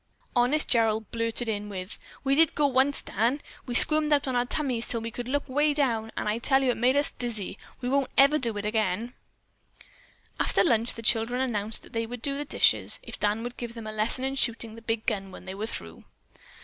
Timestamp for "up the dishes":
12.33-12.99